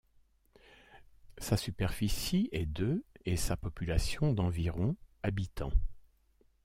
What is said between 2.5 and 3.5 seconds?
est de et